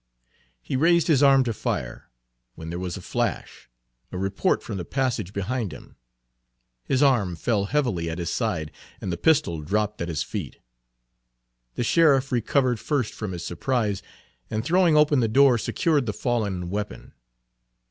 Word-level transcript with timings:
He 0.63 0.75
raised 0.75 1.05
his 1.05 1.21
arm 1.21 1.43
to 1.43 1.53
fire, 1.53 2.09
when 2.55 2.71
there 2.71 2.79
was 2.79 2.97
a 2.97 3.03
flash 3.03 3.69
a 4.11 4.17
report 4.17 4.63
from 4.63 4.77
the 4.79 4.83
passage 4.83 5.31
behind 5.31 5.71
him. 5.71 5.95
His 6.85 7.03
arm 7.03 7.35
fell 7.35 7.65
heavily 7.65 8.09
at 8.09 8.17
his 8.17 8.31
side, 8.33 8.71
and 8.99 9.11
the 9.11 9.15
pistol 9.17 9.61
dropped 9.61 10.01
at 10.01 10.07
his 10.09 10.23
feet. 10.23 10.57
The 11.75 11.83
sheriff 11.83 12.31
recovered 12.31 12.79
first 12.79 13.13
from 13.13 13.31
his 13.31 13.45
surprise, 13.45 14.01
and 14.49 14.65
throwing 14.65 14.97
open 14.97 15.19
the 15.19 15.27
door 15.27 15.59
secured 15.59 16.07
the 16.07 16.13
fallen 16.13 16.71
weapon. 16.71 17.13